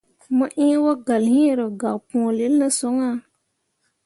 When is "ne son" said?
2.59-2.97